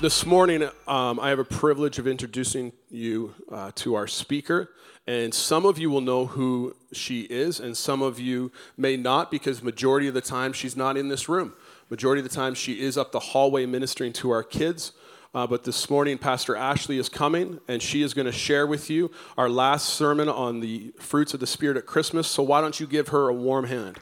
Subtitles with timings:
[0.00, 4.70] This morning, um, I have a privilege of introducing you uh, to our speaker.
[5.06, 9.30] And some of you will know who she is, and some of you may not,
[9.30, 11.52] because majority of the time she's not in this room.
[11.90, 14.92] Majority of the time she is up the hallway ministering to our kids.
[15.34, 18.88] Uh, but this morning, Pastor Ashley is coming, and she is going to share with
[18.88, 22.26] you our last sermon on the fruits of the Spirit at Christmas.
[22.26, 23.98] So why don't you give her a warm hand?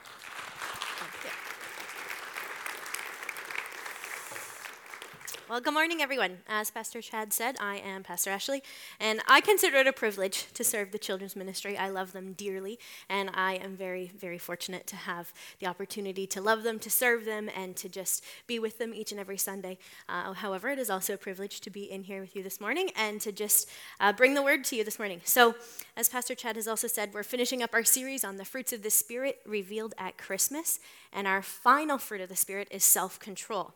[5.49, 6.41] Well, good morning, everyone.
[6.47, 8.63] As Pastor Chad said, I am Pastor Ashley,
[9.01, 11.75] and I consider it a privilege to serve the children's ministry.
[11.75, 16.43] I love them dearly, and I am very, very fortunate to have the opportunity to
[16.43, 19.79] love them, to serve them, and to just be with them each and every Sunday.
[20.07, 22.91] Uh, however, it is also a privilege to be in here with you this morning
[22.95, 25.23] and to just uh, bring the word to you this morning.
[25.25, 25.55] So,
[25.97, 28.83] as Pastor Chad has also said, we're finishing up our series on the fruits of
[28.83, 30.79] the Spirit revealed at Christmas,
[31.11, 33.73] and our final fruit of the Spirit is self control.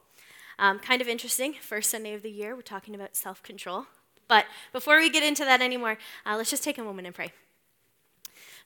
[0.59, 1.55] Um, kind of interesting.
[1.55, 3.87] First Sunday of the year, we're talking about self control.
[4.29, 7.33] But before we get into that anymore, uh, let's just take a moment and pray.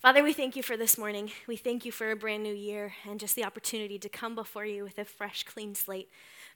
[0.00, 1.30] Father, we thank you for this morning.
[1.46, 4.66] We thank you for a brand new year and just the opportunity to come before
[4.66, 6.10] you with a fresh, clean slate.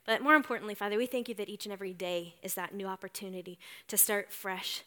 [0.06, 2.86] But more importantly, Father, we thank you that each and every day is that new
[2.86, 3.58] opportunity
[3.88, 4.82] to start fresh.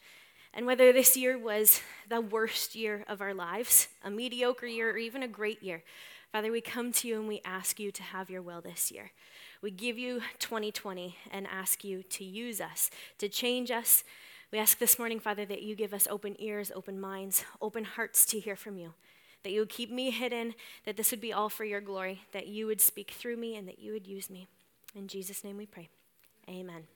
[0.54, 4.98] And whether this year was the worst year of our lives, a mediocre year, or
[4.98, 5.84] even a great year,
[6.34, 9.12] Father, we come to you and we ask you to have your will this year.
[9.62, 12.90] We give you 2020 and ask you to use us,
[13.20, 14.04] to change us.
[14.52, 18.26] We ask this morning, Father, that you give us open ears, open minds, open hearts
[18.26, 18.96] to hear from you.
[19.44, 20.56] That you would keep me hidden,
[20.88, 23.68] that this would be all for your glory, that you would speak through me, and
[23.68, 24.48] that you would use me.
[24.96, 25.90] In Jesus' name we pray.
[26.50, 26.88] Amen.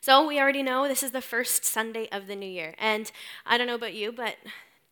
[0.00, 2.76] So, we already know this is the first Sunday of the new year.
[2.78, 3.10] And
[3.44, 4.36] I don't know about you, but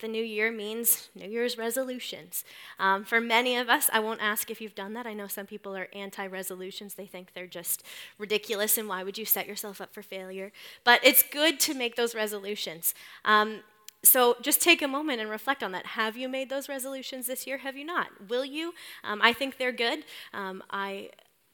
[0.00, 2.44] the new year means New Year's resolutions.
[2.78, 5.06] Um, for many of us, I won't ask if you've done that.
[5.06, 7.82] I know some people are anti resolutions, they think they're just
[8.19, 10.53] ridiculous, and why would you set yourself up for failure?
[10.84, 12.94] But it's good to make those resolutions.
[13.25, 13.60] Um,
[14.04, 15.86] so just take a moment and reflect on that.
[15.86, 17.59] Have you made those resolutions this year?
[17.59, 18.28] Have you not?
[18.28, 18.72] Will you?
[19.03, 20.04] Um, I think they're good.
[20.32, 21.10] Um, I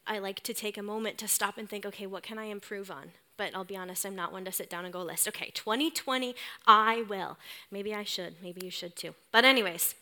[0.07, 2.91] I like to take a moment to stop and think, okay, what can I improve
[2.91, 3.13] on?
[3.37, 5.29] But I'll be honest, I'm not one to sit down and go list.
[5.29, 6.35] Okay, 2020,
[6.67, 7.39] I will.
[7.71, 8.37] Maybe I should.
[8.43, 9.15] Maybe you should too.
[9.33, 9.95] But, anyways,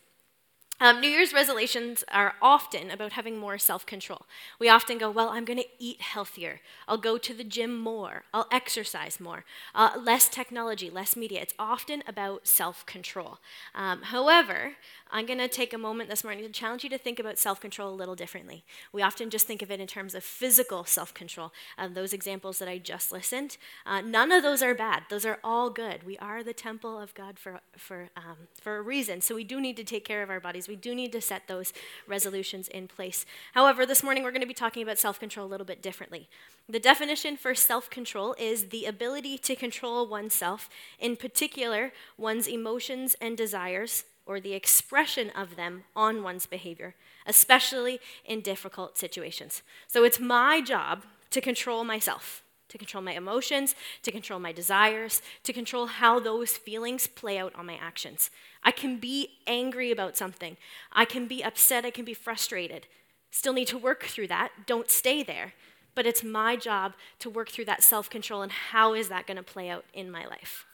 [0.82, 4.22] um, New Year's resolutions are often about having more self control.
[4.58, 6.60] We often go, Well, I'm going to eat healthier.
[6.88, 8.24] I'll go to the gym more.
[8.34, 9.44] I'll exercise more.
[9.76, 11.40] Uh, less technology, less media.
[11.40, 13.38] It's often about self control.
[13.76, 14.72] Um, however,
[15.12, 17.60] I'm going to take a moment this morning to challenge you to think about self
[17.60, 18.64] control a little differently.
[18.92, 21.52] We often just think of it in terms of physical self control.
[21.78, 23.56] Uh, those examples that I just listened,
[23.86, 25.04] uh, none of those are bad.
[25.10, 26.02] Those are all good.
[26.02, 29.20] We are the temple of God for, for, um, for a reason.
[29.20, 30.66] So we do need to take care of our bodies.
[30.72, 31.74] We do need to set those
[32.06, 33.26] resolutions in place.
[33.52, 36.30] However, this morning we're going to be talking about self control a little bit differently.
[36.66, 43.14] The definition for self control is the ability to control oneself, in particular, one's emotions
[43.20, 46.94] and desires or the expression of them on one's behavior,
[47.26, 49.60] especially in difficult situations.
[49.88, 52.41] So it's my job to control myself,
[52.72, 57.54] to control my emotions, to control my desires, to control how those feelings play out
[57.54, 58.30] on my actions.
[58.64, 60.56] I can be angry about something,
[60.90, 62.86] I can be upset, I can be frustrated.
[63.30, 64.52] Still need to work through that.
[64.66, 65.52] Don't stay there.
[65.94, 69.36] But it's my job to work through that self control and how is that going
[69.36, 70.64] to play out in my life.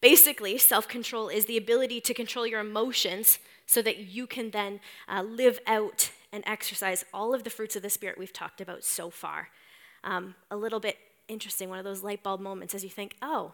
[0.00, 4.80] Basically, self control is the ability to control your emotions so that you can then
[5.06, 8.84] uh, live out and exercise all of the fruits of the Spirit we've talked about
[8.84, 9.48] so far.
[10.06, 10.96] Um, a little bit
[11.28, 13.52] interesting, one of those light bulb moments as you think, oh,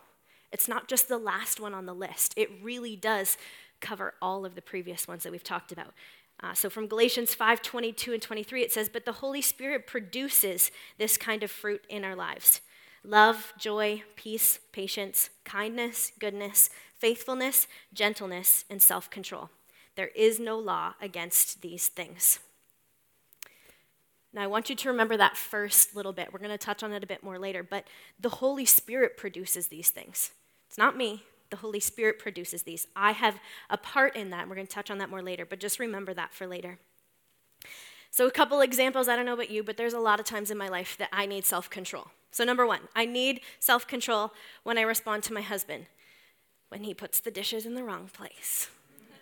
[0.52, 2.34] it's not just the last one on the list.
[2.36, 3.38] It really does
[3.80, 5.94] cover all of the previous ones that we've talked about.
[6.42, 10.70] Uh, so from Galatians 5 22 and 23, it says, But the Holy Spirit produces
[10.98, 12.60] this kind of fruit in our lives
[13.04, 19.50] love, joy, peace, patience, kindness, goodness, faithfulness, gentleness, and self control.
[19.96, 22.38] There is no law against these things.
[24.34, 26.32] Now, I want you to remember that first little bit.
[26.32, 27.84] We're going to touch on it a bit more later, but
[28.18, 30.30] the Holy Spirit produces these things.
[30.68, 31.24] It's not me.
[31.50, 32.86] The Holy Spirit produces these.
[32.96, 33.38] I have
[33.68, 35.78] a part in that, and we're going to touch on that more later, but just
[35.78, 36.78] remember that for later.
[38.10, 40.50] So, a couple examples, I don't know about you, but there's a lot of times
[40.50, 42.08] in my life that I need self control.
[42.30, 44.32] So, number one, I need self control
[44.62, 45.86] when I respond to my husband
[46.68, 48.70] when he puts the dishes in the wrong place.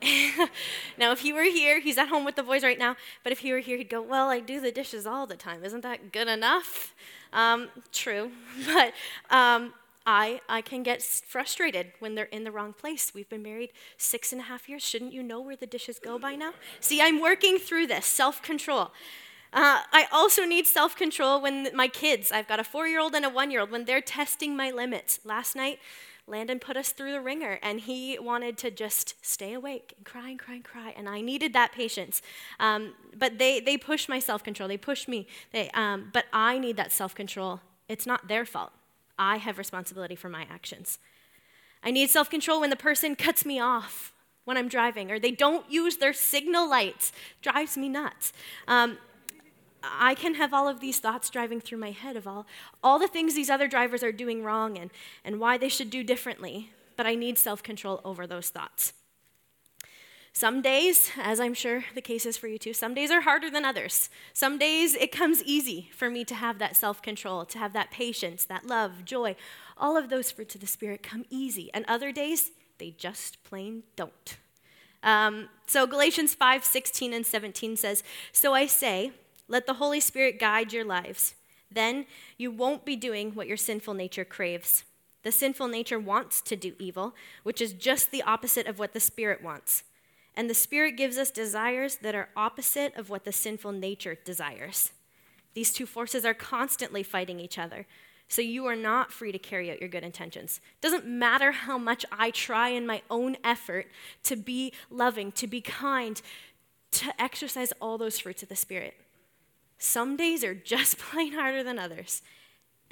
[0.99, 3.41] now, if he were here, he's at home with the boys right now, but if
[3.41, 5.64] he were here, he'd go, Well, I do the dishes all the time.
[5.64, 6.94] Isn't that good enough?
[7.32, 8.31] Um, true.
[8.67, 8.93] But
[9.31, 9.75] um,
[10.06, 13.12] I, I can get frustrated when they're in the wrong place.
[13.14, 14.82] We've been married six and a half years.
[14.82, 16.52] Shouldn't you know where the dishes go by now?
[16.81, 18.93] See, I'm working through this self control.
[19.52, 23.14] Uh, I also need self control when my kids, I've got a four year old
[23.14, 25.20] and a one year old, when they're testing my limits.
[25.25, 25.81] Last night,
[26.26, 30.31] Landon put us through the ringer and he wanted to just stay awake and cry
[30.31, 30.94] and cry and cry.
[30.96, 32.22] And I needed that patience.
[32.58, 35.26] Um, but they, they push my self control, they push me.
[35.52, 37.61] They, um, but I need that self control.
[37.88, 38.72] It's not their fault.
[39.19, 40.99] I have responsibility for my actions.
[41.82, 44.12] I need self control when the person cuts me off
[44.44, 47.12] when I'm driving or they don't use their signal lights.
[47.43, 48.32] Drives me nuts.
[48.66, 48.99] Um,
[49.82, 52.47] I can have all of these thoughts driving through my head of all,
[52.82, 54.91] all the things these other drivers are doing wrong and,
[55.25, 58.93] and why they should do differently, but I need self control over those thoughts.
[60.32, 63.50] Some days, as I'm sure the case is for you too, some days are harder
[63.50, 64.09] than others.
[64.32, 67.91] Some days it comes easy for me to have that self control, to have that
[67.91, 69.35] patience, that love, joy.
[69.76, 71.71] All of those fruits of the Spirit come easy.
[71.75, 74.37] And other days, they just plain don't.
[75.03, 79.12] Um, so Galatians 5 16 and 17 says, So I say,
[79.50, 81.35] let the Holy Spirit guide your lives.
[81.70, 82.06] Then
[82.38, 84.85] you won't be doing what your sinful nature craves.
[85.25, 89.00] The sinful nature wants to do evil, which is just the opposite of what the
[89.00, 89.82] Spirit wants.
[90.37, 94.93] And the Spirit gives us desires that are opposite of what the sinful nature desires.
[95.55, 97.87] These two forces are constantly fighting each other.
[98.29, 100.61] So you are not free to carry out your good intentions.
[100.81, 103.88] Doesn't matter how much I try in my own effort
[104.23, 106.23] to be loving, to be kind,
[106.93, 108.94] to exercise all those fruits of the Spirit.
[109.81, 112.23] Some days are just plain harder than others.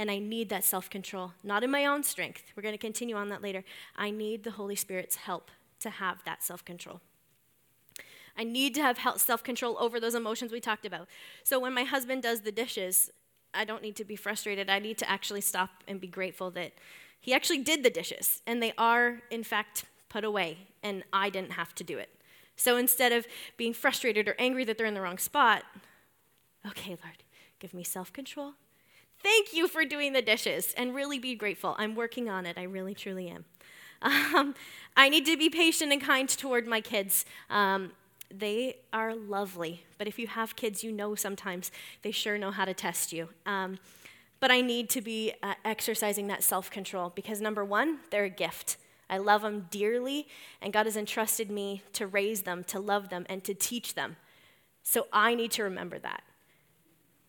[0.00, 2.44] And I need that self control, not in my own strength.
[2.56, 3.62] We're going to continue on that later.
[3.94, 5.50] I need the Holy Spirit's help
[5.80, 7.00] to have that self control.
[8.36, 11.08] I need to have self control over those emotions we talked about.
[11.42, 13.10] So when my husband does the dishes,
[13.52, 14.70] I don't need to be frustrated.
[14.70, 16.72] I need to actually stop and be grateful that
[17.20, 21.52] he actually did the dishes and they are, in fact, put away and I didn't
[21.52, 22.10] have to do it.
[22.54, 23.26] So instead of
[23.56, 25.64] being frustrated or angry that they're in the wrong spot,
[26.68, 27.24] Okay, Lord,
[27.58, 28.52] give me self control.
[29.22, 31.74] Thank you for doing the dishes and really be grateful.
[31.78, 32.56] I'm working on it.
[32.56, 33.44] I really, truly am.
[34.00, 34.54] Um,
[34.96, 37.24] I need to be patient and kind toward my kids.
[37.50, 37.90] Um,
[38.32, 41.72] they are lovely, but if you have kids, you know sometimes
[42.02, 43.28] they sure know how to test you.
[43.44, 43.80] Um,
[44.38, 48.30] but I need to be uh, exercising that self control because number one, they're a
[48.30, 48.76] gift.
[49.10, 50.28] I love them dearly,
[50.60, 54.16] and God has entrusted me to raise them, to love them, and to teach them.
[54.82, 56.22] So I need to remember that.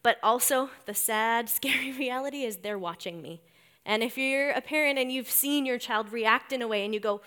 [0.02, 3.42] But also, the sad, scary reality is they're watching me.
[3.86, 6.94] And if you're a parent and you've seen your child react in a way and
[6.94, 7.22] you go,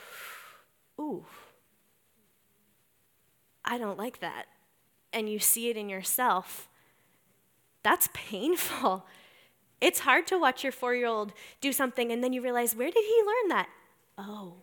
[1.00, 1.24] ooh,
[3.64, 4.46] I don't like that,
[5.12, 6.68] and you see it in yourself,
[7.82, 9.06] that's painful.
[9.82, 12.88] It's hard to watch your four year old do something and then you realize, where
[12.88, 13.68] did he learn that?
[14.16, 14.58] Oh,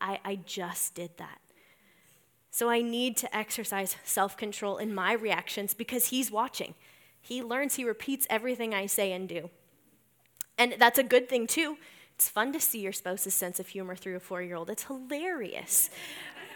[0.00, 1.38] I, I just did that.
[2.50, 6.74] So I need to exercise self control in my reactions because he's watching.
[7.24, 9.48] He learns, he repeats everything I say and do.
[10.58, 11.78] And that's a good thing, too.
[12.14, 14.84] It's fun to see your spouse's sense of humor through a four year old, it's
[14.84, 15.88] hilarious.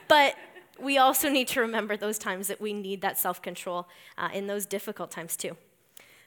[0.09, 0.35] but
[0.79, 3.89] we also need to remember those times that we need that self control
[4.19, 5.57] uh, in those difficult times, too.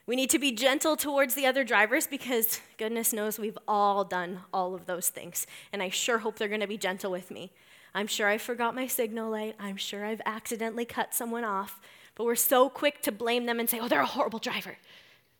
[0.06, 4.40] We need to be gentle towards the other drivers because goodness knows we've all done
[4.52, 5.46] all of those things.
[5.72, 7.52] And I sure hope they're going to be gentle with me.
[7.94, 9.54] I'm sure I forgot my signal light.
[9.60, 11.80] I'm sure I've accidentally cut someone off.
[12.14, 14.76] But we're so quick to blame them and say, oh, they're a horrible driver.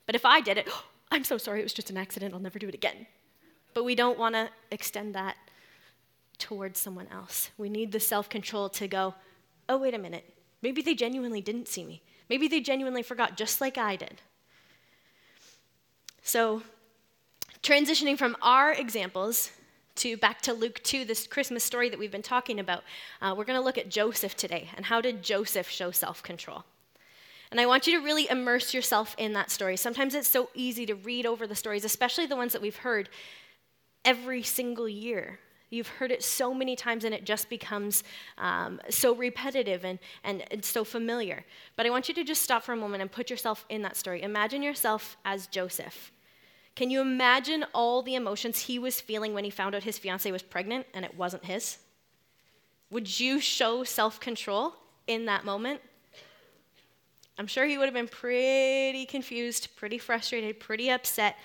[0.06, 2.40] But if I did it, oh, I'm so sorry, it was just an accident, I'll
[2.40, 3.06] never do it again.
[3.74, 5.36] But we don't want to extend that
[6.38, 7.50] towards someone else.
[7.58, 9.14] We need the self control to go,
[9.68, 10.24] oh, wait a minute,
[10.62, 12.02] maybe they genuinely didn't see me.
[12.30, 14.22] Maybe they genuinely forgot, just like I did.
[16.22, 16.62] So,
[17.62, 19.50] transitioning from our examples
[19.96, 22.82] to back to Luke 2, this Christmas story that we've been talking about,
[23.20, 26.64] uh, we're going to look at Joseph today and how did Joseph show self control.
[27.50, 29.76] And I want you to really immerse yourself in that story.
[29.76, 33.10] Sometimes it's so easy to read over the stories, especially the ones that we've heard
[34.06, 35.38] every single year.
[35.68, 38.04] You've heard it so many times and it just becomes
[38.38, 41.44] um, so repetitive and, and, and so familiar.
[41.76, 43.96] But I want you to just stop for a moment and put yourself in that
[43.96, 44.22] story.
[44.22, 46.10] Imagine yourself as Joseph.
[46.74, 50.32] Can you imagine all the emotions he was feeling when he found out his fiancee
[50.32, 51.78] was pregnant and it wasn't his?
[52.90, 54.74] Would you show self control
[55.06, 55.80] in that moment?
[57.38, 61.36] I'm sure he would have been pretty confused, pretty frustrated, pretty upset.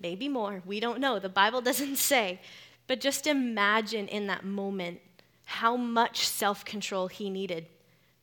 [0.00, 0.62] maybe more.
[0.64, 1.18] We don't know.
[1.18, 2.40] The Bible doesn't say.
[2.86, 5.00] But just imagine in that moment
[5.46, 7.66] how much self control he needed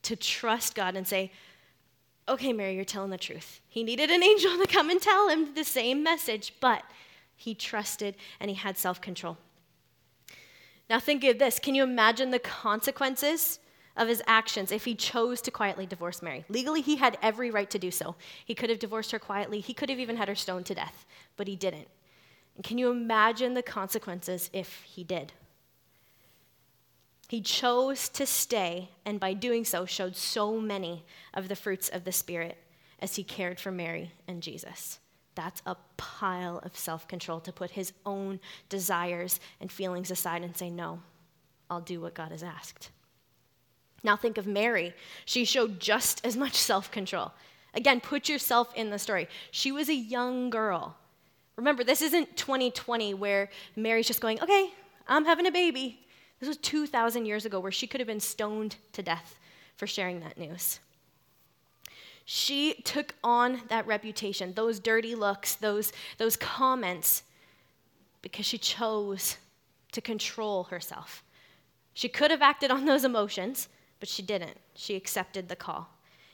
[0.03, 1.31] to trust God and say,
[2.31, 3.59] okay, Mary, you're telling the truth.
[3.67, 6.83] He needed an angel to come and tell him the same message, but
[7.35, 9.37] he trusted and he had self control.
[10.89, 13.59] Now, think of this can you imagine the consequences
[13.97, 16.45] of his actions if he chose to quietly divorce Mary?
[16.49, 18.15] Legally, he had every right to do so.
[18.45, 21.05] He could have divorced her quietly, he could have even had her stoned to death,
[21.37, 21.87] but he didn't.
[22.55, 25.33] And can you imagine the consequences if he did?
[27.31, 32.03] He chose to stay, and by doing so, showed so many of the fruits of
[32.03, 32.57] the Spirit
[32.99, 34.99] as he cared for Mary and Jesus.
[35.33, 40.57] That's a pile of self control to put his own desires and feelings aside and
[40.57, 41.03] say, No,
[41.69, 42.91] I'll do what God has asked.
[44.03, 44.93] Now think of Mary.
[45.23, 47.31] She showed just as much self control.
[47.73, 49.29] Again, put yourself in the story.
[49.51, 50.97] She was a young girl.
[51.55, 54.73] Remember, this isn't 2020 where Mary's just going, Okay,
[55.07, 56.01] I'm having a baby.
[56.41, 59.39] This was 2,000 years ago where she could have been stoned to death
[59.77, 60.79] for sharing that news.
[62.25, 67.23] She took on that reputation, those dirty looks, those, those comments,
[68.23, 69.37] because she chose
[69.91, 71.23] to control herself.
[71.93, 73.67] She could have acted on those emotions,
[73.99, 74.57] but she didn't.
[74.75, 75.89] She accepted the call.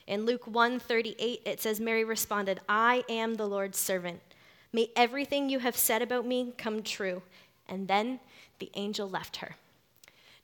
[0.06, 4.22] In Luke 1:38 it says Mary responded, "I am the Lord's servant.
[4.72, 7.22] May everything you have said about me come true."
[7.66, 8.20] And then
[8.58, 9.56] the angel left her.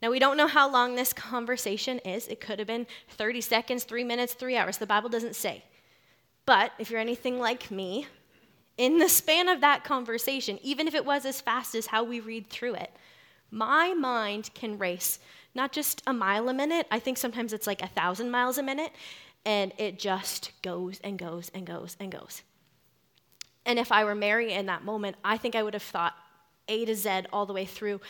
[0.05, 2.29] Now, we don't know how long this conversation is.
[2.29, 4.77] It could have been 30 seconds, three minutes, three hours.
[4.77, 5.65] The Bible doesn't say.
[6.45, 8.07] But if you're anything like me,
[8.77, 12.21] in the span of that conversation, even if it was as fast as how we
[12.21, 12.93] read through it,
[13.51, 15.21] my mind can race
[15.55, 18.63] not just a mile a minute, I think sometimes it's like a thousand miles a
[18.63, 18.93] minute,
[19.47, 22.43] and it just goes and goes and goes and goes.
[23.65, 26.13] And if I were Mary in that moment, I think I would have thought
[26.69, 28.03] A to Z all the way through.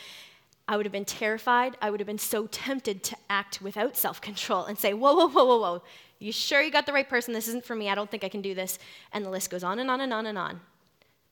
[0.67, 1.77] I would have been terrified.
[1.81, 5.27] I would have been so tempted to act without self control and say, Whoa, whoa,
[5.27, 5.83] whoa, whoa, whoa.
[6.19, 7.33] You sure you got the right person?
[7.33, 7.89] This isn't for me.
[7.89, 8.79] I don't think I can do this.
[9.11, 10.61] And the list goes on and on and on and on.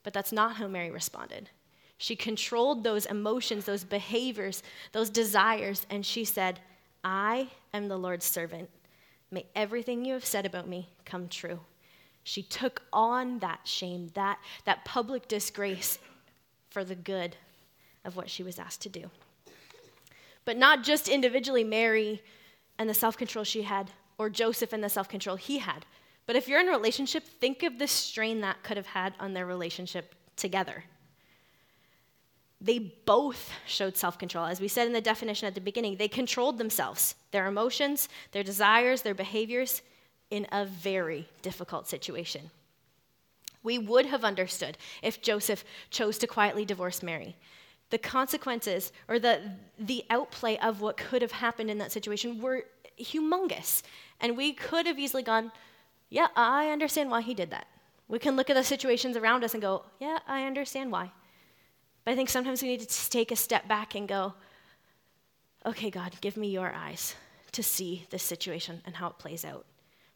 [0.03, 1.49] But that's not how Mary responded.
[1.97, 4.61] She controlled those emotions, those behaviors,
[4.91, 6.59] those desires, and she said,
[7.03, 8.69] I am the Lord's servant.
[9.31, 11.61] May everything you have said about me come true.
[12.23, 15.97] She took on that shame, that, that public disgrace
[16.69, 17.35] for the good
[18.05, 19.10] of what she was asked to do.
[20.45, 22.22] But not just individually, Mary
[22.77, 25.86] and the self control she had, or Joseph and the self control he had.
[26.25, 29.33] But if you're in a relationship, think of the strain that could have had on
[29.33, 30.86] their relationship together.
[32.62, 34.45] They both showed self control.
[34.45, 38.43] As we said in the definition at the beginning, they controlled themselves, their emotions, their
[38.43, 39.81] desires, their behaviors
[40.29, 42.50] in a very difficult situation.
[43.63, 47.36] We would have understood if Joseph chose to quietly divorce Mary
[47.93, 49.39] the consequences or the,
[49.77, 52.63] the outplay of what could have happened in that situation were
[53.00, 53.83] humongous.
[54.19, 55.51] And we could have easily gone,
[56.09, 57.67] yeah, I understand why he did that.
[58.07, 61.12] We can look at the situations around us and go, yeah, I understand why.
[62.03, 64.33] But I think sometimes we need to take a step back and go,
[65.63, 67.13] okay, God, give me your eyes
[67.51, 69.67] to see this situation and how it plays out.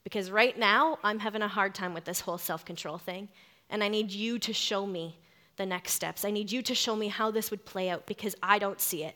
[0.04, 3.30] Because right now, I'm having a hard time with this whole self control thing,
[3.70, 5.20] and I need you to show me
[5.58, 6.24] the next steps.
[6.24, 9.04] I need you to show me how this would play out because I don't see
[9.04, 9.16] it.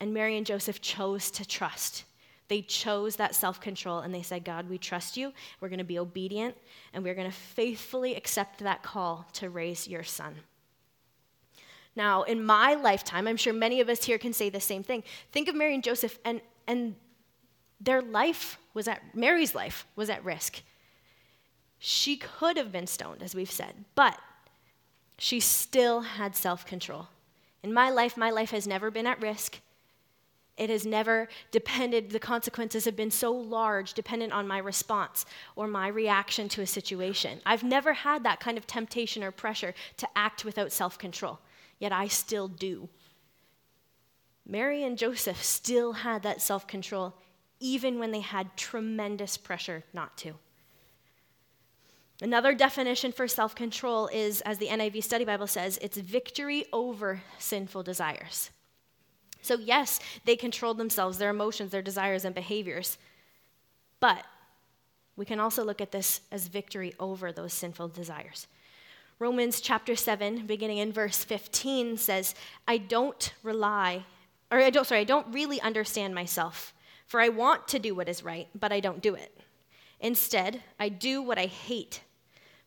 [0.00, 2.04] And Mary and Joseph chose to trust.
[2.48, 5.32] They chose that self control and they said, God, we trust you.
[5.60, 6.56] We're going to be obedient
[6.92, 10.34] and we're going to faithfully accept that call to raise your son.
[11.94, 15.04] Now, in my lifetime, I'm sure many of us here can say the same thing.
[15.32, 16.94] Think of Mary and Joseph, and, and
[17.80, 20.62] their life was at, Mary's life was at risk.
[21.78, 24.18] She could have been stoned, as we've said, but
[25.20, 27.08] she still had self control.
[27.62, 29.60] In my life, my life has never been at risk.
[30.56, 35.66] It has never depended, the consequences have been so large, dependent on my response or
[35.66, 37.42] my reaction to a situation.
[37.44, 41.38] I've never had that kind of temptation or pressure to act without self control,
[41.78, 42.88] yet I still do.
[44.46, 47.14] Mary and Joseph still had that self control,
[47.60, 50.36] even when they had tremendous pressure not to.
[52.22, 57.22] Another definition for self control is, as the NIV Study Bible says, it's victory over
[57.38, 58.50] sinful desires.
[59.42, 62.98] So, yes, they controlled themselves, their emotions, their desires, and behaviors.
[63.98, 64.24] But
[65.16, 68.46] we can also look at this as victory over those sinful desires.
[69.18, 72.34] Romans chapter 7, beginning in verse 15, says,
[72.66, 74.04] I don't rely,
[74.50, 76.72] or I don't, sorry, I don't really understand myself,
[77.06, 79.38] for I want to do what is right, but I don't do it.
[80.00, 82.00] Instead, I do what I hate.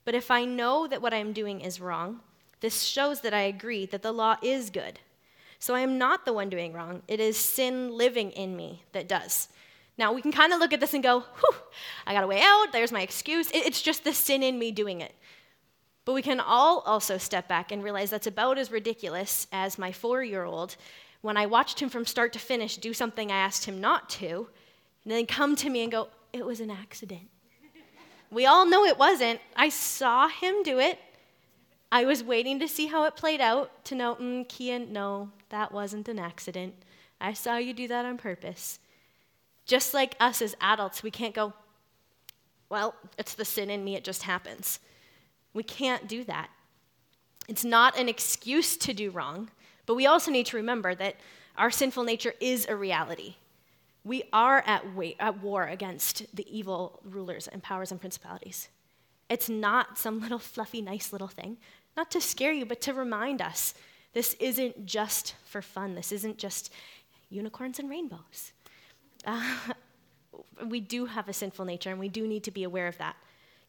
[0.05, 2.21] But if I know that what I am doing is wrong,
[2.59, 4.99] This shows that I agree that the law is good.
[5.59, 7.01] So I am not the one doing wrong.
[7.09, 9.49] It is sin living in me that does.
[9.97, 11.55] Now, we can kind of look at this and go, whew,
[12.07, 12.71] I got a way out.
[12.71, 13.51] There's my excuse.
[13.53, 15.13] It's just the sin in me doing it.
[16.05, 19.91] But we can all also step back and realize that's about as ridiculous as my
[19.91, 20.75] four year old
[21.21, 24.47] when I watched him from start to finish do something I asked him not to,
[25.03, 27.29] and then come to me and go, It was an accident.
[28.33, 29.39] We all know it wasn't.
[29.55, 30.99] I saw him do it.
[31.91, 35.71] I was waiting to see how it played out to know, mm, Kian, no, that
[35.71, 36.73] wasn't an accident.
[37.21, 38.79] I saw you do that on purpose.
[39.65, 41.53] Just like us as adults, we can't go,
[42.69, 44.79] well, it's the sin in me, it just happens.
[45.53, 46.49] We can't do that.
[47.47, 49.51] It's not an excuse to do wrong,
[49.85, 51.17] but we also need to remember that
[51.57, 53.35] our sinful nature is a reality.
[54.03, 54.83] We are at,
[55.19, 58.69] at war against the evil rulers and powers and principalities.
[59.29, 61.57] It's not some little fluffy, nice little thing,
[61.95, 63.73] not to scare you, but to remind us
[64.13, 65.95] this isn't just for fun.
[65.95, 66.71] This isn't just
[67.29, 68.51] unicorns and rainbows.
[69.25, 69.57] Uh,
[70.65, 73.15] we do have a sinful nature, and we do need to be aware of that.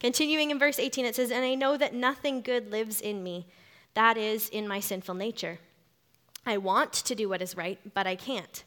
[0.01, 3.47] Continuing in verse 18, it says, And I know that nothing good lives in me,
[3.95, 5.59] that is, in my sinful nature.
[6.45, 8.65] I want to do what is right, but I can't.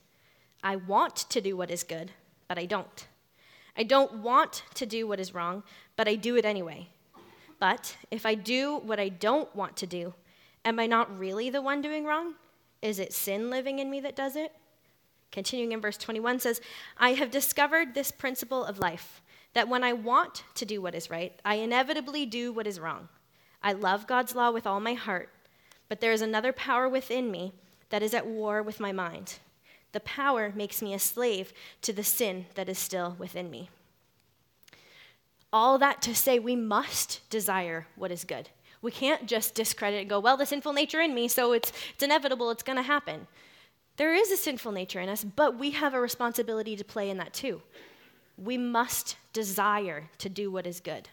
[0.63, 2.11] I want to do what is good,
[2.47, 3.07] but I don't.
[3.75, 5.63] I don't want to do what is wrong,
[5.95, 6.89] but I do it anyway.
[7.59, 10.13] But if I do what I don't want to do,
[10.65, 12.35] am I not really the one doing wrong?
[12.81, 14.53] Is it sin living in me that does it?
[15.31, 16.61] Continuing in verse 21 says,
[16.97, 19.21] I have discovered this principle of life
[19.53, 23.09] that when I want to do what is right, I inevitably do what is wrong.
[23.63, 25.29] I love God's law with all my heart,
[25.89, 27.53] but there is another power within me
[27.89, 29.39] that is at war with my mind.
[29.97, 31.51] The power makes me a slave
[31.81, 33.71] to the sin that is still within me.
[35.51, 38.49] All that to say, we must desire what is good.
[38.83, 42.03] We can't just discredit and go, well, the sinful nature in me, so it's, it's
[42.03, 43.25] inevitable, it's going to happen.
[43.95, 47.17] There is a sinful nature in us, but we have a responsibility to play in
[47.17, 47.63] that too.
[48.37, 51.09] We must desire to do what is good,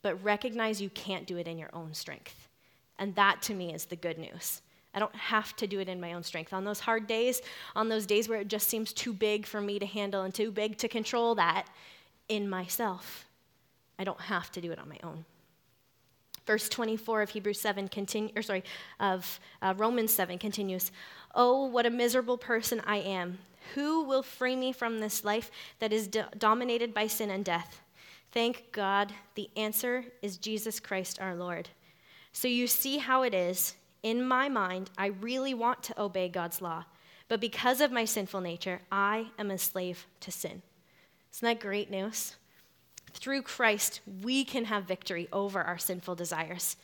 [0.00, 2.48] but recognize you can't do it in your own strength.
[2.98, 4.62] And that to me is the good news.
[4.94, 6.52] I don't have to do it in my own strength.
[6.52, 7.40] On those hard days,
[7.76, 10.50] on those days where it just seems too big for me to handle and too
[10.50, 11.66] big to control that
[12.28, 13.26] in myself,
[13.98, 15.24] I don't have to do it on my own.
[16.46, 18.64] Verse 24 of Hebrews 7 continue, or sorry,
[18.98, 20.90] of uh, Romans 7 continues.
[21.34, 23.38] Oh, what a miserable person I am.
[23.74, 27.80] Who will free me from this life that is do- dominated by sin and death?
[28.32, 31.68] Thank God, the answer is Jesus Christ our Lord.
[32.32, 36.62] So you see how it is in my mind, I really want to obey God's
[36.62, 36.84] law,
[37.28, 40.62] but because of my sinful nature, I am a slave to sin.
[41.32, 42.36] Isn't that great news?
[43.12, 46.76] Through Christ, we can have victory over our sinful desires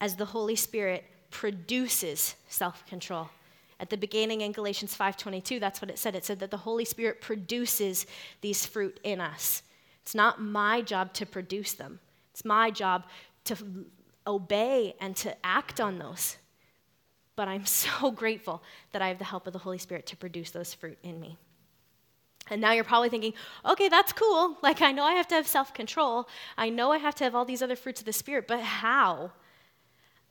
[0.00, 3.30] as the Holy Spirit produces self control.
[3.78, 6.14] At the beginning in Galatians 5:22, that's what it said.
[6.14, 8.06] It said that the Holy Spirit produces
[8.40, 9.62] these fruit in us.
[10.02, 12.00] It's not my job to produce them.
[12.32, 13.04] It's my job
[13.44, 13.86] to
[14.26, 16.36] obey and to act on those
[17.36, 20.50] but I'm so grateful that I have the help of the Holy Spirit to produce
[20.50, 21.36] those fruit in me.
[22.48, 24.56] And now you're probably thinking, okay, that's cool.
[24.62, 26.28] Like, I know I have to have self control.
[26.56, 29.32] I know I have to have all these other fruits of the Spirit, but how?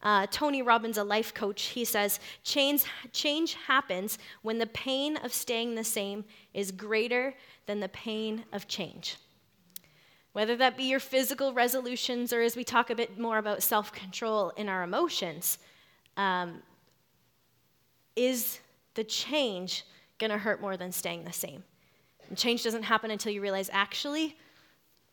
[0.03, 5.33] Uh, Tony Robbins, a life coach, he says, change, change happens when the pain of
[5.33, 7.33] staying the same is greater
[7.65, 9.17] than the pain of change.
[10.33, 13.91] Whether that be your physical resolutions or as we talk a bit more about self
[13.93, 15.57] control in our emotions,
[16.17, 16.61] um,
[18.15, 18.60] is
[18.93, 19.86] the change
[20.19, 21.63] going to hurt more than staying the same?
[22.30, 24.36] And change doesn't happen until you realize actually,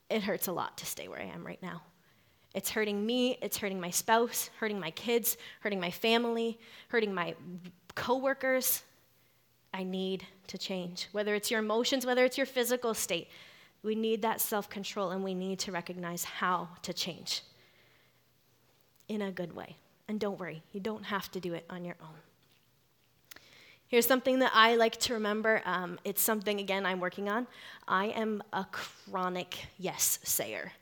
[0.09, 1.83] it hurts a lot to stay where I am right now.
[2.55, 7.35] It's hurting me, it's hurting my spouse, hurting my kids, hurting my family, hurting my
[7.95, 8.83] coworkers.
[9.73, 11.09] I need to change.
[11.13, 13.29] Whether it's your emotions, whether it's your physical state,
[13.83, 17.43] we need that self control and we need to recognize how to change
[19.09, 19.77] in a good way.
[20.09, 22.32] And don't worry, you don't have to do it on your own.
[23.93, 25.61] Here's something that I like to remember.
[25.67, 27.47] Um, it's something, again, I'm working on.
[27.87, 30.73] I am a chronic yes sayer.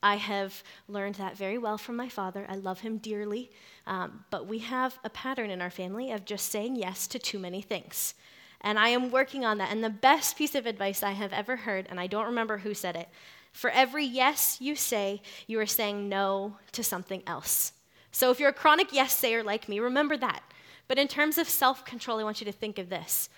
[0.00, 2.46] I have learned that very well from my father.
[2.48, 3.50] I love him dearly.
[3.88, 7.40] Um, but we have a pattern in our family of just saying yes to too
[7.40, 8.14] many things.
[8.60, 9.72] And I am working on that.
[9.72, 12.74] And the best piece of advice I have ever heard, and I don't remember who
[12.74, 13.08] said it
[13.50, 17.72] for every yes you say, you are saying no to something else.
[18.12, 20.44] So if you're a chronic yes sayer like me, remember that.
[20.92, 23.30] But in terms of self control, I want you to think of this.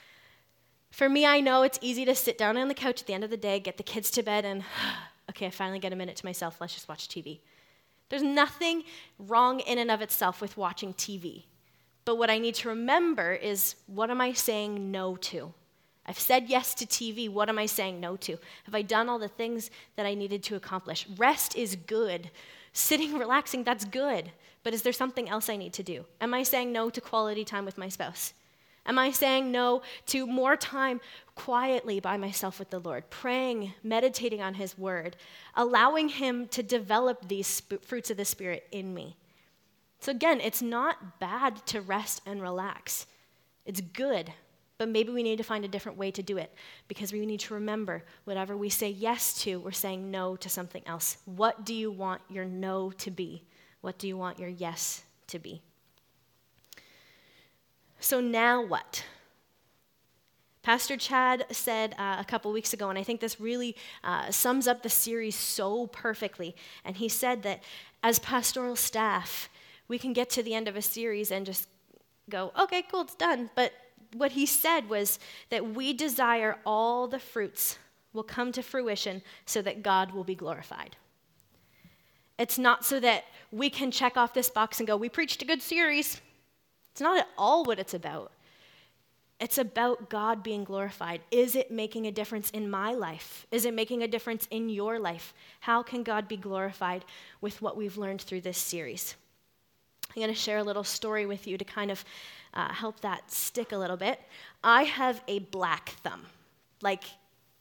[0.90, 3.22] For me, I know it's easy to sit down on the couch at the end
[3.22, 4.64] of the day, get the kids to bed, and
[5.30, 6.60] okay, I finally get a minute to myself.
[6.60, 7.38] Let's just watch TV.
[8.08, 8.82] There's nothing
[9.20, 11.44] wrong in and of itself with watching TV.
[12.04, 15.54] But what I need to remember is what am I saying no to?
[16.06, 17.28] I've said yes to TV.
[17.28, 18.36] What am I saying no to?
[18.64, 21.06] Have I done all the things that I needed to accomplish?
[21.16, 22.32] Rest is good.
[22.72, 24.32] Sitting, relaxing, that's good.
[24.64, 26.06] But is there something else I need to do?
[26.20, 28.32] Am I saying no to quality time with my spouse?
[28.86, 31.00] Am I saying no to more time
[31.34, 35.16] quietly by myself with the Lord, praying, meditating on His Word,
[35.54, 39.16] allowing Him to develop these sp- fruits of the Spirit in me?
[40.00, 43.06] So, again, it's not bad to rest and relax.
[43.64, 44.30] It's good,
[44.76, 46.52] but maybe we need to find a different way to do it
[46.88, 50.82] because we need to remember whatever we say yes to, we're saying no to something
[50.86, 51.18] else.
[51.24, 53.44] What do you want your no to be?
[53.84, 55.60] What do you want your yes to be?
[58.00, 59.04] So now what?
[60.62, 64.66] Pastor Chad said uh, a couple weeks ago, and I think this really uh, sums
[64.66, 66.56] up the series so perfectly.
[66.82, 67.62] And he said that
[68.02, 69.50] as pastoral staff,
[69.86, 71.68] we can get to the end of a series and just
[72.30, 73.50] go, okay, cool, it's done.
[73.54, 73.74] But
[74.14, 75.18] what he said was
[75.50, 77.76] that we desire all the fruits
[78.14, 80.96] will come to fruition so that God will be glorified.
[82.38, 85.46] It's not so that we can check off this box and go, we preached a
[85.46, 86.20] good series.
[86.92, 88.32] It's not at all what it's about.
[89.40, 91.20] It's about God being glorified.
[91.30, 93.46] Is it making a difference in my life?
[93.50, 95.34] Is it making a difference in your life?
[95.60, 97.04] How can God be glorified
[97.40, 99.16] with what we've learned through this series?
[100.08, 102.04] I'm going to share a little story with you to kind of
[102.54, 104.20] uh, help that stick a little bit.
[104.62, 106.22] I have a black thumb,
[106.80, 107.04] like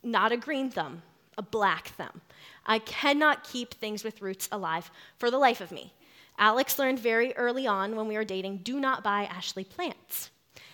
[0.04, 1.02] not a green thumb,
[1.38, 2.22] a black thumb.
[2.65, 5.93] I cannot keep things with roots alive for the life of me.
[6.38, 10.32] Alex learned very early on when we were dating do not buy Ashley plants.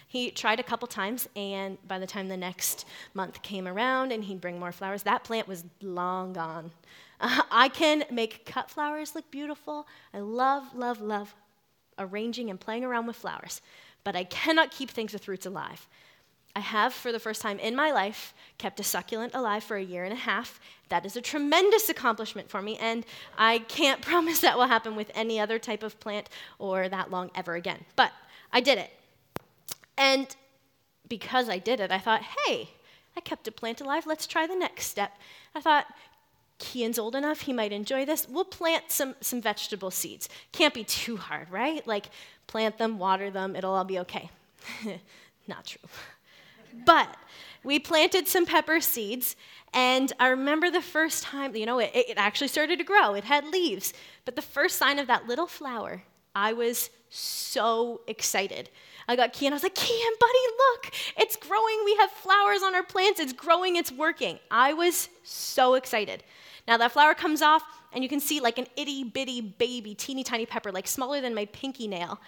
[0.07, 4.23] He tried a couple times, and by the time the next month came around and
[4.23, 6.71] he'd bring more flowers, that plant was long gone.
[7.19, 9.87] Uh, I can make cut flowers look beautiful.
[10.13, 11.35] I love, love, love
[11.99, 13.61] arranging and playing around with flowers
[14.03, 15.87] but I cannot keep things with roots alive.
[16.55, 19.83] I have, for the first time in my life, kept a succulent alive for a
[19.83, 20.59] year and a half.
[20.89, 23.05] That is a tremendous accomplishment for me, and
[23.37, 27.31] I can't promise that will happen with any other type of plant or that long
[27.35, 27.85] ever again.
[27.95, 28.11] But
[28.51, 28.91] I did it.
[29.97, 30.35] And
[31.07, 32.69] because I did it, I thought, hey,
[33.15, 34.07] I kept a plant alive.
[34.07, 35.11] Let's try the next step.
[35.53, 35.85] I thought,
[36.59, 38.27] Kian's old enough, he might enjoy this.
[38.27, 40.29] We'll plant some, some vegetable seeds.
[40.51, 41.85] Can't be too hard, right?
[41.87, 42.07] Like,
[42.47, 44.29] plant them, water them, it'll all be okay.
[45.47, 45.89] Not true.
[46.85, 47.15] But
[47.63, 49.35] we planted some pepper seeds,
[49.73, 53.13] and I remember the first time, you know, it, it actually started to grow.
[53.13, 53.93] It had leaves.
[54.25, 56.03] But the first sign of that little flower,
[56.35, 58.69] I was so excited.
[59.07, 61.81] I got Kian, I was like, Kian, buddy, look, it's growing.
[61.83, 63.19] We have flowers on our plants.
[63.19, 64.37] It's growing, it's working.
[64.51, 66.23] I was so excited.
[66.67, 70.23] Now that flower comes off, and you can see like an itty bitty baby, teeny
[70.23, 72.19] tiny pepper, like smaller than my pinky nail.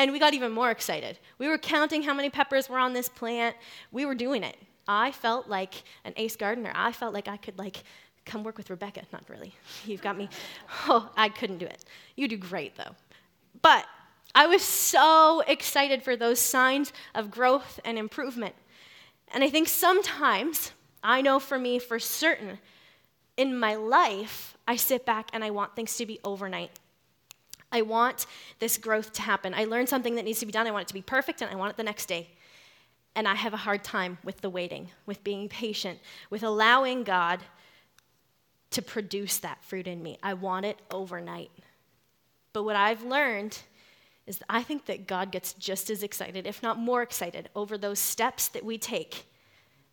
[0.00, 1.18] And we got even more excited.
[1.36, 3.54] We were counting how many peppers were on this plant.
[3.92, 4.56] We were doing it.
[4.88, 6.72] I felt like an ace gardener.
[6.74, 7.84] I felt like I could like
[8.24, 9.02] come work with Rebecca.
[9.12, 9.54] Not really.
[9.84, 10.30] You've got me.
[10.88, 11.84] Oh, I couldn't do it.
[12.16, 12.96] You do great though.
[13.60, 13.84] But
[14.34, 18.54] I was so excited for those signs of growth and improvement.
[19.34, 20.72] And I think sometimes,
[21.04, 22.58] I know for me for certain,
[23.36, 26.70] in my life, I sit back and I want things to be overnight.
[27.72, 28.26] I want
[28.58, 29.54] this growth to happen.
[29.54, 30.66] I learned something that needs to be done.
[30.66, 32.30] I want it to be perfect and I want it the next day.
[33.14, 35.98] And I have a hard time with the waiting, with being patient,
[36.30, 37.40] with allowing God
[38.70, 40.18] to produce that fruit in me.
[40.22, 41.50] I want it overnight.
[42.52, 43.58] But what I've learned
[44.26, 47.98] is I think that God gets just as excited, if not more excited, over those
[47.98, 49.24] steps that we take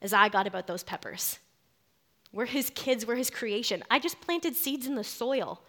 [0.02, 1.40] as I got about those peppers.
[2.32, 3.84] We're his kids, we're his creation.
[3.90, 5.64] I just planted seeds in the soil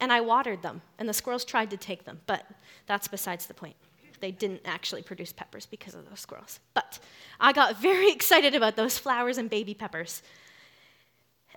[0.00, 2.44] and I watered them, and the squirrels tried to take them, but
[2.86, 3.76] that's besides the point.
[4.20, 6.60] They didn't actually produce peppers because of those squirrels.
[6.74, 6.98] But
[7.40, 10.22] I got very excited about those flowers and baby peppers.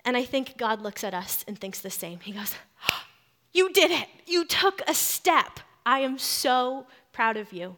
[0.04, 2.20] And I think God looks at us and thinks the same.
[2.20, 2.54] He goes,
[3.52, 4.08] You did it.
[4.26, 5.60] You took a step.
[5.84, 7.76] I am so proud of you.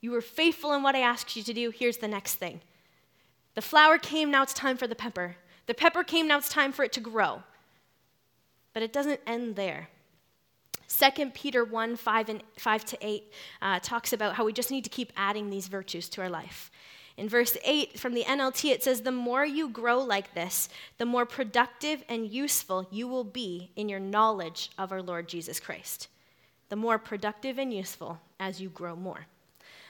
[0.00, 1.70] You were faithful in what I asked you to do.
[1.70, 2.60] Here's the next thing.
[3.54, 5.36] The flower came, now it's time for the pepper.
[5.66, 7.42] The pepper came, now it's time for it to grow.
[8.72, 9.88] But it doesn't end there.
[10.88, 14.84] 2 Peter 1 5, and 5 to 8 uh, talks about how we just need
[14.84, 16.70] to keep adding these virtues to our life.
[17.18, 21.04] In verse 8 from the NLT, it says, The more you grow like this, the
[21.04, 26.08] more productive and useful you will be in your knowledge of our Lord Jesus Christ.
[26.68, 29.26] The more productive and useful as you grow more.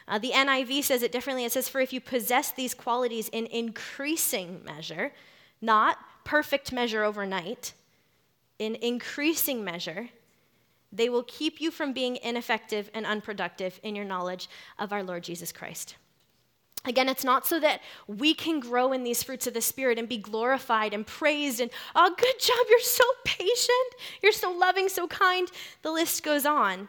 [0.09, 1.45] Uh, the NIV says it differently.
[1.45, 5.13] It says, For if you possess these qualities in increasing measure,
[5.61, 7.75] not perfect measure overnight,
[8.59, 10.09] in increasing measure,
[10.91, 14.49] They will keep you from being ineffective and unproductive in your knowledge
[14.79, 15.97] of our Lord Jesus Christ.
[16.85, 20.09] Again, it's not so that we can grow in these fruits of the Spirit and
[20.09, 25.07] be glorified and praised and, oh, good job, you're so patient, you're so loving, so
[25.09, 25.51] kind.
[25.83, 26.89] The list goes on.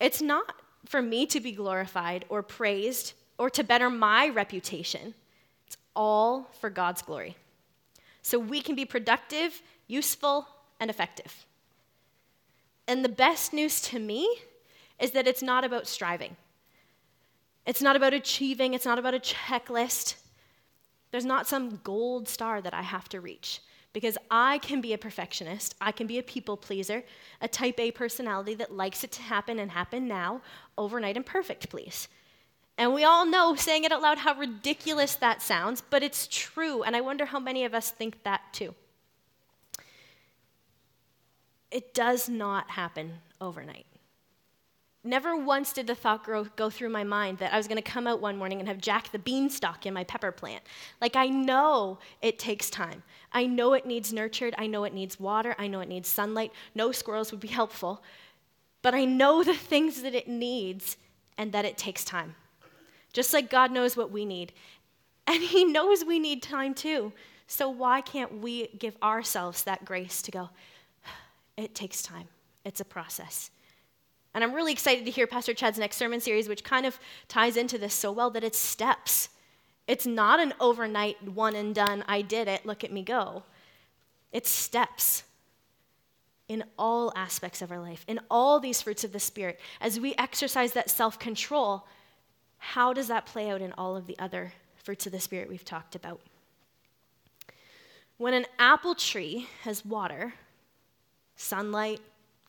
[0.00, 0.54] It's not
[0.86, 5.14] for me to be glorified or praised or to better my reputation.
[5.66, 7.36] It's all for God's glory.
[8.22, 10.48] So we can be productive, useful,
[10.80, 11.46] and effective.
[12.86, 14.28] And the best news to me
[14.98, 16.36] is that it's not about striving.
[17.64, 20.16] It's not about achieving, it's not about a checklist.
[21.10, 23.60] There's not some gold star that I have to reach
[23.92, 27.04] because I can be a perfectionist, I can be a people pleaser,
[27.40, 30.40] a type A personality that likes it to happen and happen now,
[30.78, 32.08] overnight and perfect, please.
[32.78, 36.82] And we all know, saying it out loud, how ridiculous that sounds, but it's true,
[36.82, 38.74] and I wonder how many of us think that too.
[41.72, 43.86] It does not happen overnight.
[45.04, 47.90] Never once did the thought grow, go through my mind that I was going to
[47.90, 50.62] come out one morning and have Jack the beanstalk in my pepper plant.
[51.00, 53.02] Like, I know it takes time.
[53.32, 54.54] I know it needs nurtured.
[54.58, 55.56] I know it needs water.
[55.58, 56.52] I know it needs sunlight.
[56.76, 58.04] No squirrels would be helpful.
[58.80, 60.96] But I know the things that it needs
[61.36, 62.36] and that it takes time.
[63.12, 64.52] Just like God knows what we need.
[65.26, 67.12] And He knows we need time too.
[67.48, 70.50] So, why can't we give ourselves that grace to go,
[71.56, 72.28] it takes time,
[72.64, 73.50] it's a process.
[74.34, 77.56] And I'm really excited to hear Pastor Chad's next sermon series, which kind of ties
[77.56, 79.28] into this so well that it's steps.
[79.86, 83.42] It's not an overnight one and done, I did it, look at me go.
[84.32, 85.24] It's steps
[86.48, 89.60] in all aspects of our life, in all these fruits of the Spirit.
[89.80, 91.86] As we exercise that self control,
[92.58, 95.64] how does that play out in all of the other fruits of the Spirit we've
[95.64, 96.20] talked about?
[98.18, 100.34] When an apple tree has water,
[101.36, 102.00] sunlight,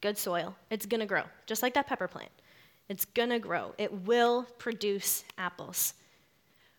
[0.01, 2.31] good soil, it's going to grow, just like that pepper plant.
[2.89, 3.73] It's going to grow.
[3.77, 5.93] It will produce apples.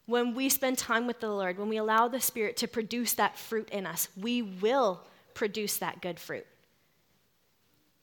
[0.07, 3.38] When we spend time with the Lord, when we allow the Spirit to produce that
[3.38, 5.01] fruit in us, we will
[5.33, 6.47] produce that good fruit.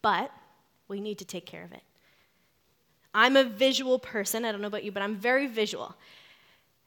[0.02, 0.32] But
[0.88, 1.84] we need to take care of it.
[3.14, 4.46] I'm a visual person.
[4.46, 5.96] I don't know about you, but I'm very visual.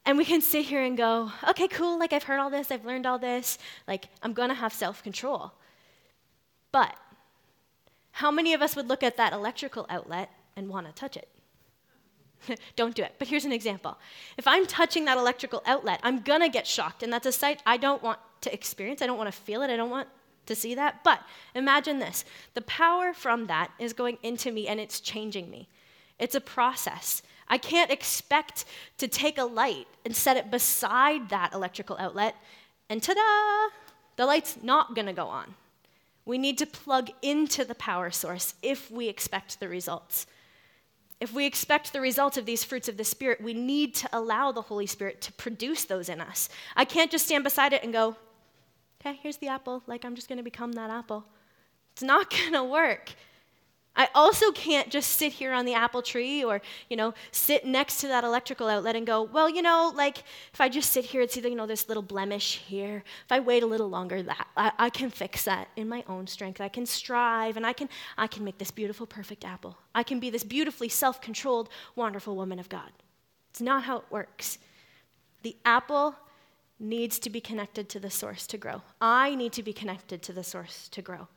[0.06, 2.84] And we can sit here and go, okay, cool, like I've heard all this, I've
[2.84, 5.52] learned all this, like I'm gonna have self control.
[6.72, 6.94] But
[8.14, 11.28] how many of us would look at that electrical outlet and want to touch it?
[12.76, 13.16] don't do it.
[13.18, 13.98] But here's an example.
[14.38, 17.60] If I'm touching that electrical outlet, I'm going to get shocked, and that's a sight
[17.66, 19.02] I don't want to experience.
[19.02, 19.70] I don't want to feel it.
[19.70, 20.06] I don't want
[20.46, 21.02] to see that.
[21.02, 21.22] But
[21.56, 22.24] imagine this
[22.54, 25.68] the power from that is going into me and it's changing me.
[26.20, 27.20] It's a process.
[27.48, 28.64] I can't expect
[28.98, 32.36] to take a light and set it beside that electrical outlet,
[32.88, 33.74] and ta da!
[34.16, 35.56] The light's not going to go on.
[36.26, 40.26] We need to plug into the power source if we expect the results.
[41.20, 44.52] If we expect the result of these fruits of the Spirit, we need to allow
[44.52, 46.48] the Holy Spirit to produce those in us.
[46.76, 48.16] I can't just stand beside it and go,
[49.00, 51.24] okay, here's the apple, like I'm just going to become that apple.
[51.92, 53.12] It's not going to work.
[53.96, 57.98] I also can't just sit here on the apple tree or, you know, sit next
[57.98, 61.22] to that electrical outlet and go, well, you know, like if I just sit here
[61.22, 64.48] and see, you know, this little blemish here, if I wait a little longer, that
[64.56, 66.60] I, I can fix that in my own strength.
[66.60, 69.78] I can strive and I can, I can make this beautiful, perfect apple.
[69.94, 72.90] I can be this beautifully self-controlled, wonderful woman of God.
[73.50, 74.58] It's not how it works.
[75.42, 76.16] The apple
[76.80, 78.82] needs to be connected to the source to grow.
[79.00, 81.28] I need to be connected to the source to grow.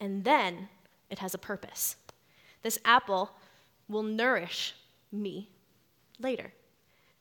[0.00, 0.68] And then
[1.10, 1.96] it has a purpose.
[2.62, 3.30] This apple
[3.88, 4.74] will nourish
[5.10, 5.48] me
[6.20, 6.52] later.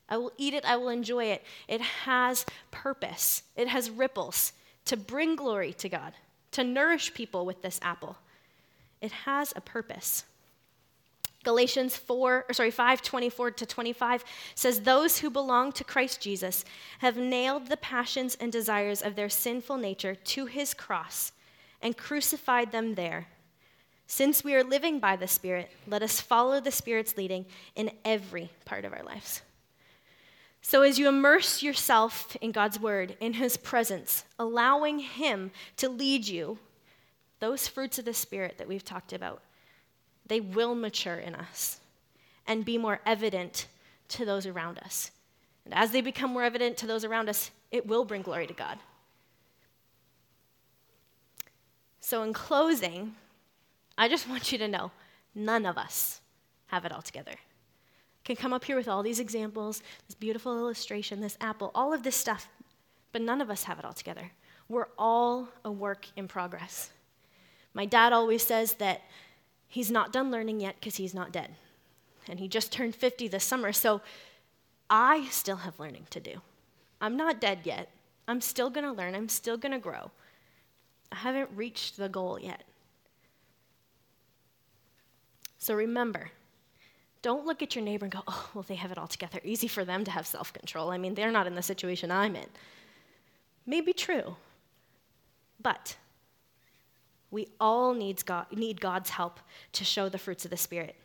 [0.09, 1.43] I will eat it, I will enjoy it.
[1.67, 4.53] It has purpose, it has ripples
[4.85, 6.13] to bring glory to God,
[6.51, 8.17] to nourish people with this apple.
[9.01, 10.23] It has a purpose.
[11.43, 16.65] Galatians 4, or sorry, 5, 24 to 25 says, Those who belong to Christ Jesus
[16.99, 21.31] have nailed the passions and desires of their sinful nature to his cross
[21.81, 23.27] and crucified them there.
[24.07, 28.49] Since we are living by the Spirit, let us follow the Spirit's leading in every
[28.63, 29.41] part of our lives.
[30.61, 36.27] So, as you immerse yourself in God's Word, in His presence, allowing Him to lead
[36.27, 36.57] you,
[37.39, 39.41] those fruits of the Spirit that we've talked about,
[40.25, 41.79] they will mature in us
[42.47, 43.67] and be more evident
[44.09, 45.11] to those around us.
[45.65, 48.53] And as they become more evident to those around us, it will bring glory to
[48.53, 48.77] God.
[51.99, 53.15] So, in closing,
[53.97, 54.91] I just want you to know
[55.33, 56.21] none of us
[56.67, 57.35] have it all together.
[58.23, 62.03] Can come up here with all these examples, this beautiful illustration, this apple, all of
[62.03, 62.49] this stuff,
[63.11, 64.31] but none of us have it all together.
[64.69, 66.91] We're all a work in progress.
[67.73, 69.01] My dad always says that
[69.67, 71.55] he's not done learning yet because he's not dead.
[72.27, 74.01] And he just turned 50 this summer, so
[74.89, 76.41] I still have learning to do.
[76.99, 77.89] I'm not dead yet.
[78.27, 80.11] I'm still to learn, I'm still to grow.
[81.11, 82.63] I haven't reached the goal yet.
[85.57, 86.31] So remember,
[87.21, 89.39] don't look at your neighbor and go, oh, well, they have it all together.
[89.43, 90.91] Easy for them to have self control.
[90.91, 92.47] I mean, they're not in the situation I'm in.
[93.65, 94.35] Maybe true,
[95.61, 95.97] but
[97.31, 99.39] we all needs God, need God's help
[99.73, 100.95] to show the fruits of the Spirit.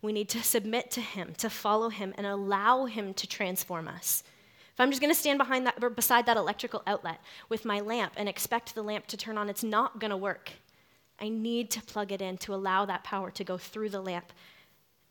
[0.00, 4.22] We need to submit to Him, to follow Him, and allow Him to transform us.
[4.72, 8.12] If I'm just going to stand behind that, beside that electrical outlet with my lamp
[8.16, 10.50] and expect the lamp to turn on, it's not going to work.
[11.20, 14.32] I need to plug it in to allow that power to go through the lamp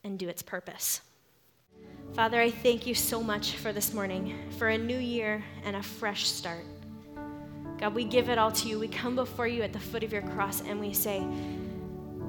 [0.04, 1.02] and do its purpose.
[2.14, 5.82] Father, I thank you so much for this morning, for a new year and a
[5.82, 6.66] fresh start.
[7.80, 8.80] God, we give it all to you.
[8.80, 11.26] We come before you at the foot of your cross and we say,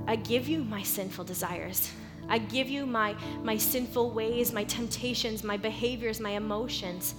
[0.07, 1.93] I give you my sinful desires.
[2.29, 7.15] I give you my, my sinful ways, my temptations, my behaviors, my emotions.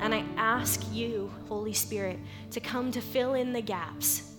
[0.00, 2.18] And I ask you, Holy Spirit,
[2.50, 4.31] to come to fill in the gaps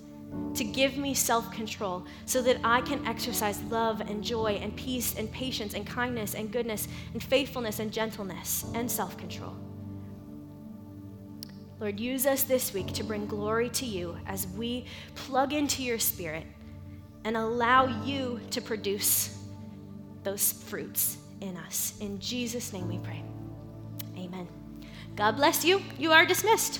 [0.55, 5.15] to give me self control so that I can exercise love and joy and peace
[5.15, 9.55] and patience and kindness and goodness and faithfulness and gentleness and self control.
[11.79, 15.99] Lord, use us this week to bring glory to you as we plug into your
[15.99, 16.45] spirit
[17.25, 19.37] and allow you to produce
[20.23, 21.95] those fruits in us.
[21.99, 23.21] In Jesus' name we pray.
[24.17, 24.47] Amen.
[25.15, 25.81] God bless you.
[25.97, 26.79] You are dismissed.